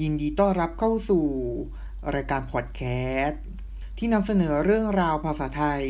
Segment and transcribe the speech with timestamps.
[0.00, 1.26] ยินดีต้อนรับเข้าสู่
[2.14, 2.82] รายการพอดแค
[3.24, 3.44] สต์
[3.98, 5.84] ที่นำเสนอเรื่องราวภาษาไทย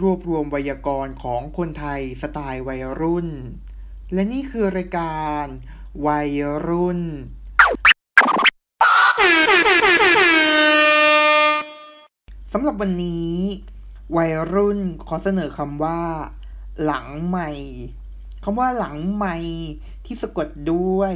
[0.00, 3.28] รวบรวมไวยากรณ์ของคนไทยสไตล์วัยรุ่น
[4.12, 5.44] และนี่คือรายการ
[6.06, 6.30] วัย
[6.68, 7.00] รุ่น
[12.52, 13.34] สำหรับวันนี้
[14.16, 16.00] วัยรุ่นขอเสนอคำว่า
[16.84, 17.50] หลังใหม่
[18.44, 19.36] คำว่าหลังใหม่
[20.04, 21.12] ที่สะกดด้วย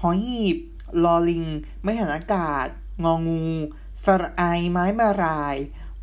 [0.00, 0.58] หอหีบ
[1.04, 1.44] ลอลิง
[1.82, 2.66] ไม่หันอากาศ
[3.04, 3.44] งองู
[4.04, 4.42] สระไอ
[4.72, 5.56] ไม้มาราย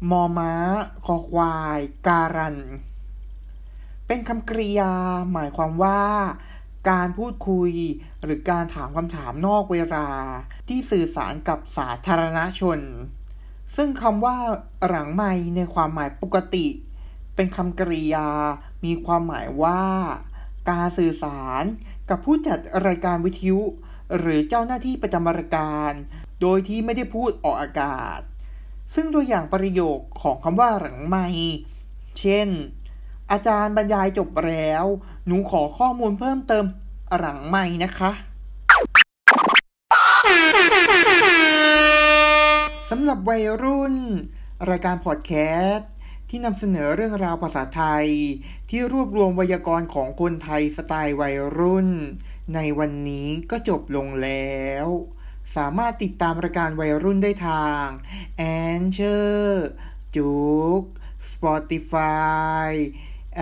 [0.09, 0.53] มอม้า
[1.05, 2.57] คอควาย การัน
[4.07, 4.93] เป็นคำกริยา
[5.33, 6.01] หมายความว่า
[6.89, 7.71] การพูดคุย
[8.23, 10.07] หรือการถามคำถามนอกเวลา
[10.67, 12.79] ที่สื่อสารกับสาธารณชน
[13.75, 14.37] ซึ่งคำว่า
[14.87, 16.67] หลังไม่ในความหมายปกติ
[17.35, 18.29] เป็นคำกริยา
[18.85, 19.81] มีความหมายว่า
[20.69, 21.63] การสื่อสาร
[22.09, 23.61] กับผู้จัดรายการวิทยุ
[24.17, 25.93] หรือเจ้าหน้าที่ประจำราการ
[26.41, 28.19] โดยที่ไม่ได้พูดออกอากาศ
[28.95, 31.25] ซึ่งตัวอย่างประโยคของคำว่าหลังไม่
[32.19, 32.49] เช่น
[33.31, 34.85] อาจารย์บรรยายจบแล้ว
[35.25, 36.65] หนูขอข้อมูลเพิ่มเติม
[37.17, 38.11] หลังไม่นะคะ
[42.89, 43.95] สำหรับวัยรุ่น
[44.69, 45.33] รายการพอดแค
[45.65, 45.89] สต์
[46.29, 48.07] ที่นำเสนอเรื่องราวภาษาไทย
[48.69, 51.89] ที่รวบรวมไวยากรณ์ของคนไทยสไตล์วัยรุ่น
[52.53, 54.87] ในวันนี้ก็จบลงแล้ว
[55.55, 57.87] สามารถติดตามรายการวัยรุ่นได้ทาง
[58.41, 58.43] a
[58.81, 59.51] n c h o r
[60.15, 60.33] จุ
[60.79, 60.81] ก
[61.31, 62.69] Spotify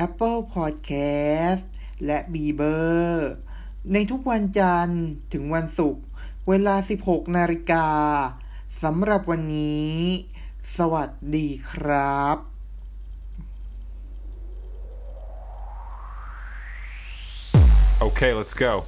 [0.06, 1.63] Apple Podcast
[2.06, 2.79] และ b e b e
[3.13, 3.17] r
[3.94, 5.03] ในทุกวันจันทร์
[5.34, 6.03] ถึงวันศุกร์
[6.47, 6.75] เวลา
[7.06, 7.88] 16 นาฬิกา
[8.84, 9.95] สำหรับวันนี้
[10.78, 12.50] สวัสดีครับ
[18.01, 18.85] Okay, let's go.